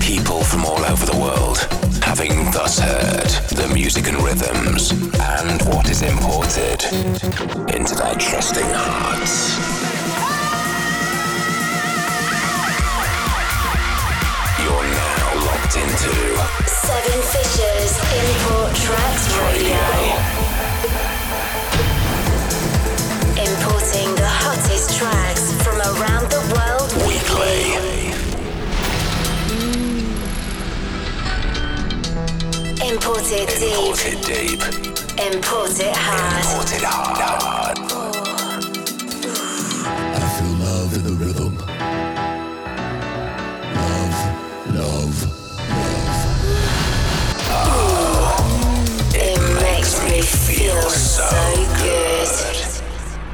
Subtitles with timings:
[0.00, 1.58] People from all over the world,
[2.02, 6.82] having thus heard the music and rhythms and what is imported
[7.74, 9.56] into their trusting hearts.
[14.62, 16.14] You're now locked into
[16.68, 19.78] Seven Fishers Import Tracks Radio.
[19.78, 20.51] Importing
[24.54, 27.72] hottest tracks from around the world weekly.
[32.86, 34.60] Imported deep, Imported deep,
[35.32, 36.44] imported hard.
[36.44, 37.78] imported hard.
[40.14, 41.52] I feel love in the rhythm.
[43.78, 44.18] Love,
[44.76, 45.16] love,
[47.48, 49.14] love.
[49.14, 51.28] It makes me feel so
[51.78, 51.91] good.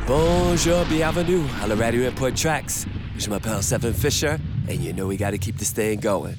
[0.08, 2.86] Bonjour, bienvenue à la radio Import Tracks.
[3.18, 6.34] Je m'appelle Seven Fisher, and you know we gotta keep this thing going.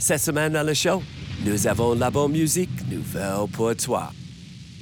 [0.00, 1.04] Cette semaine dans le show,
[1.44, 4.10] nous avons la bonne musique nouvelle pour toi.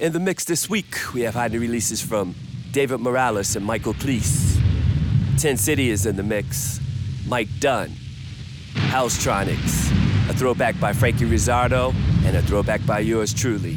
[0.01, 2.35] In the mix this week, we have had new releases from
[2.73, 4.59] David Morales and Michael Cleese.
[5.37, 6.81] Ten City is in the mix.
[7.29, 7.91] Mike Dunn.
[8.89, 9.91] Housetronics.
[10.31, 11.93] A throwback by Frankie Rizardo,
[12.25, 13.77] and a throwback by yours truly.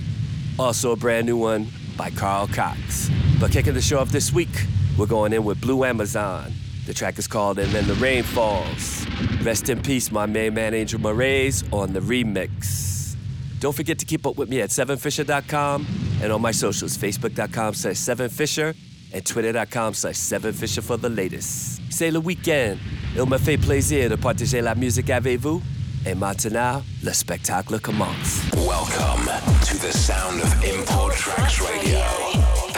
[0.58, 3.10] Also a brand new one by Carl Cox.
[3.40, 4.66] But kicking the show off this week,
[4.98, 6.54] we're going in with Blue Amazon.
[6.86, 9.06] The track is called And Then the Rain Falls.
[9.42, 13.16] Rest in peace, my main man Angel Moraes on the remix.
[13.60, 15.88] Don't forget to keep up with me at 7fisher.com
[16.22, 18.76] and on my socials, facebook.com slash 7fisher
[19.14, 21.82] and twitter.com slash 7fisher for the latest.
[21.90, 22.78] C'est le week-end.
[23.16, 25.62] Il me fait plaisir de partager la musique avec vous.
[26.06, 28.42] Et maintenant, le spectacle commence.
[28.56, 29.26] Welcome
[29.66, 32.02] to the sound of Import Tracks Radio.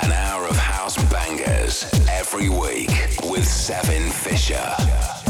[0.03, 2.91] An hour of house bangers every week
[3.23, 5.24] with Seven Fisher.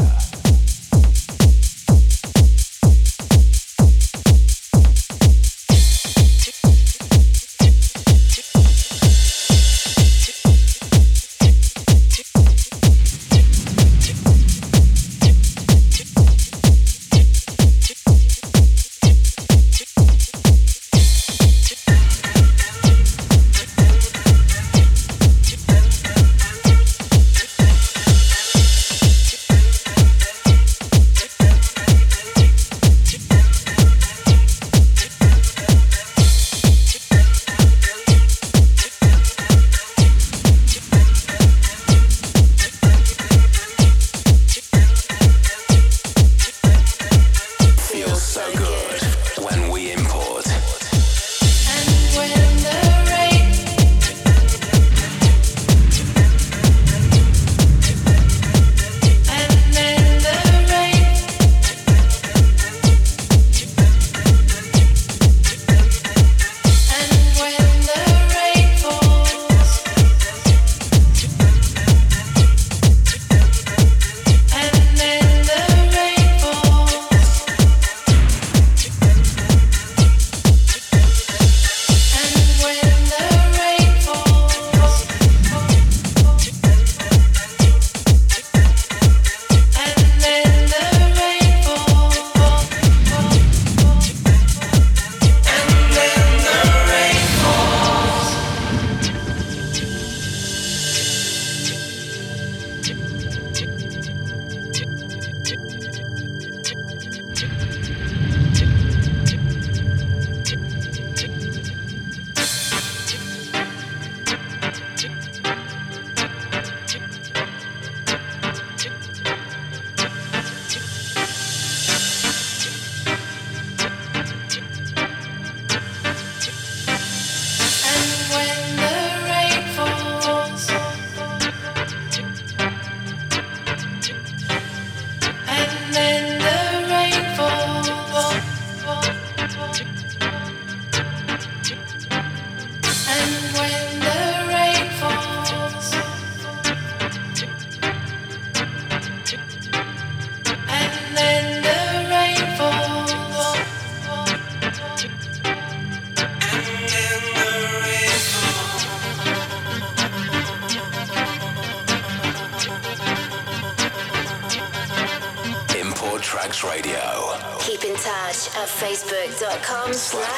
[169.96, 170.35] facebook.com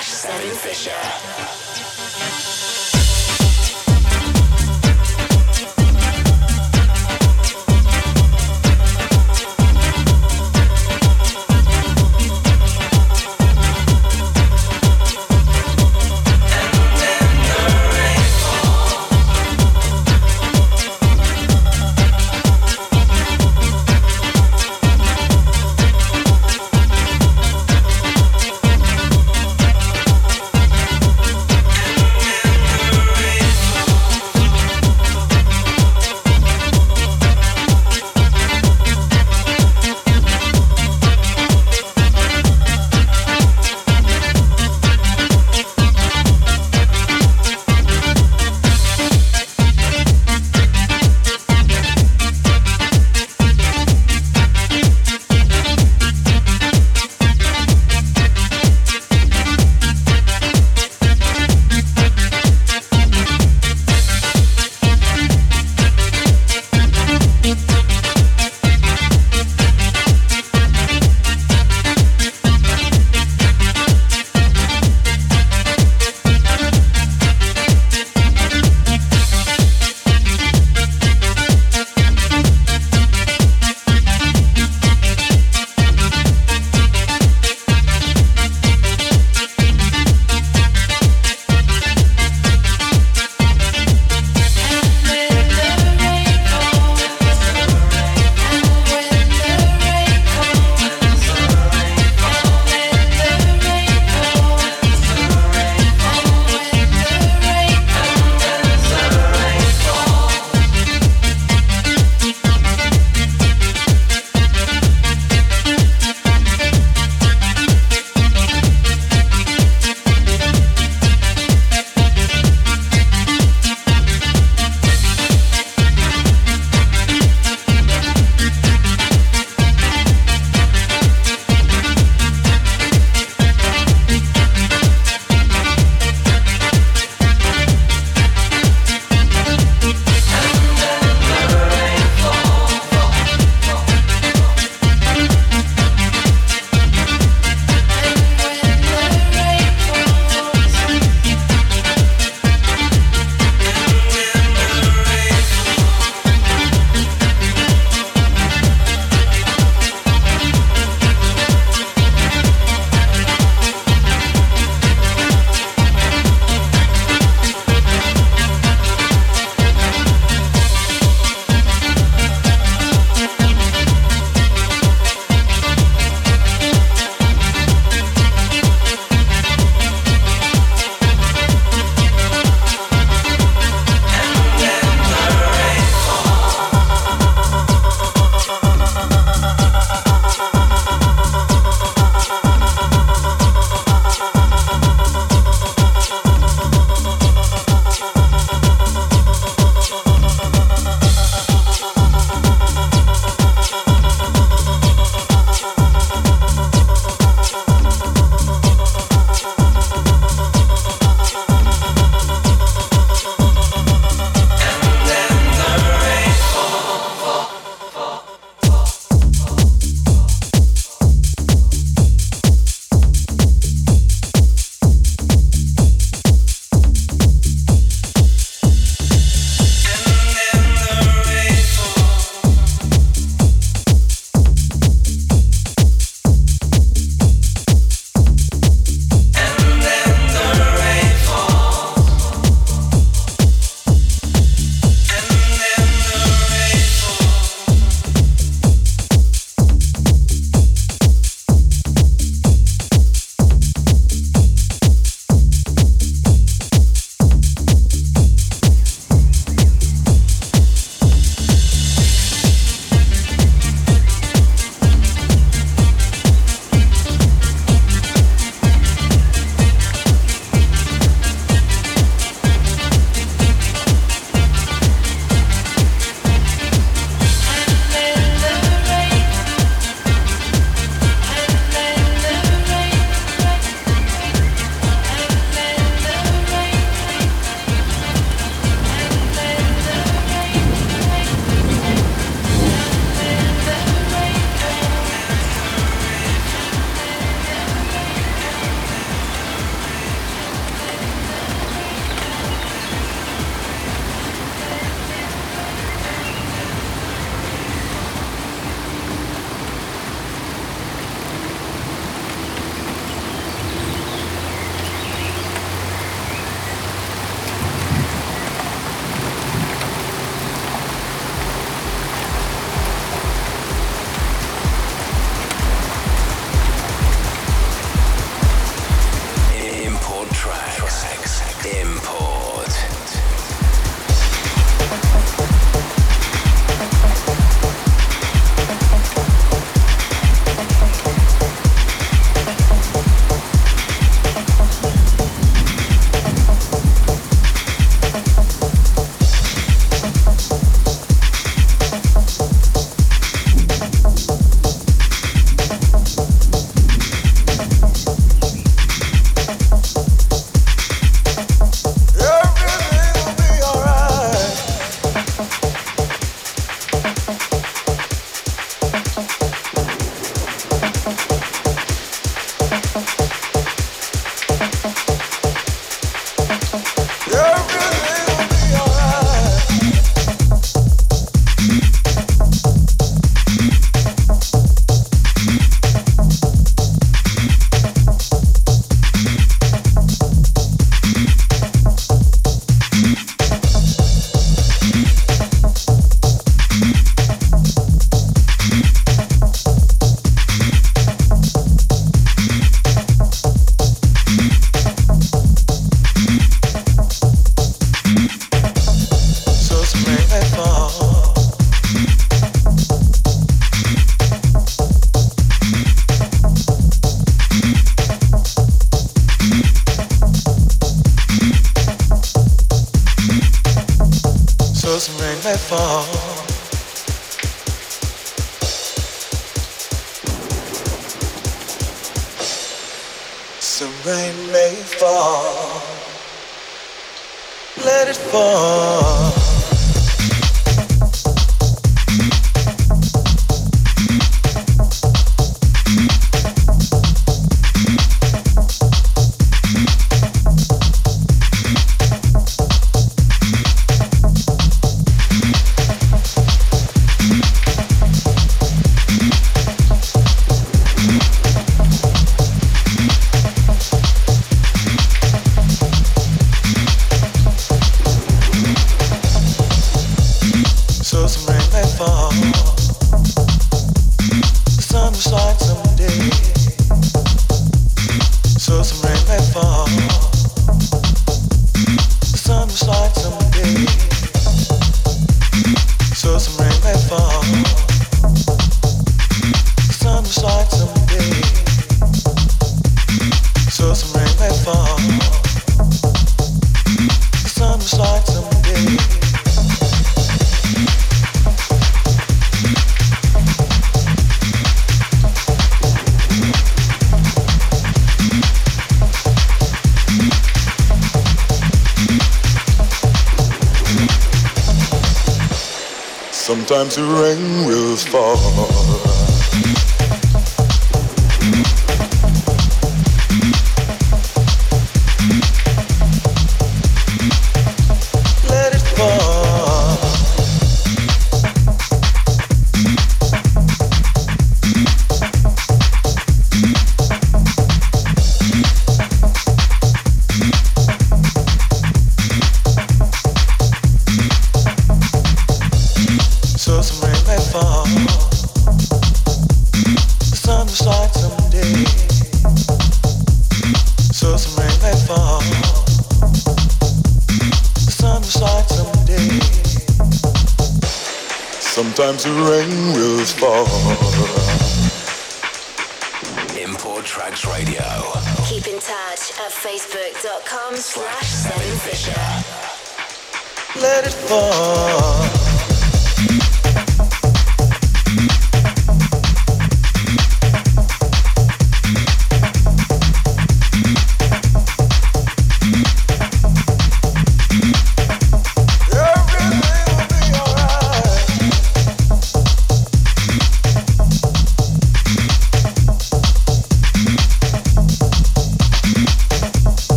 [516.79, 518.88] Sometimes the rain will fall.